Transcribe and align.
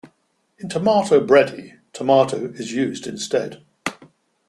In 0.57 0.67
tomato 0.67 1.23
bredie 1.23 1.75
tomato 1.93 2.47
is 2.53 2.71
used 2.71 3.05
instead. 3.05 3.63